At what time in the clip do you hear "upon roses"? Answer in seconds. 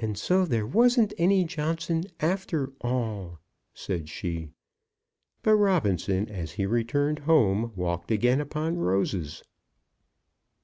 8.40-9.44